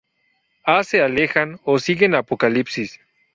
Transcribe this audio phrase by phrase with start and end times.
[0.65, 2.99] A se alejan o sigue Apocalipsis.